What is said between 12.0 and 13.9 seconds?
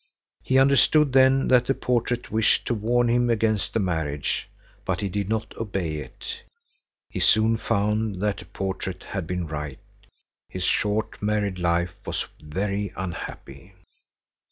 was very unhappy.